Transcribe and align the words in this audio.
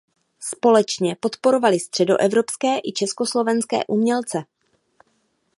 Společně 0.39 1.15
podporovali 1.19 1.79
středoevropské 1.79 2.67
i 2.83 2.91
československé 2.95 3.85
umělce. 3.85 4.43